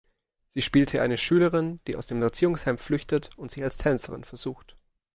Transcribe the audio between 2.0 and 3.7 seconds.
dem Erziehungsheim flüchtet und sich